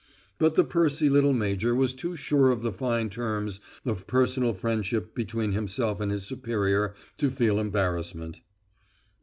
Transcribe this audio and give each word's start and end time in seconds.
But 0.39 0.55
the 0.55 0.63
pursy 0.63 1.09
little 1.09 1.31
major 1.31 1.75
was 1.75 1.93
too 1.93 2.15
sure 2.15 2.49
of 2.49 2.63
the 2.63 2.71
fine 2.71 3.11
terms 3.11 3.61
of 3.85 4.07
personal 4.07 4.51
friendship 4.55 5.13
between 5.13 5.51
himself 5.51 5.99
and 5.99 6.11
his 6.11 6.25
superior 6.25 6.95
to 7.19 7.29
feel 7.29 7.59
embarrassment. 7.59 8.39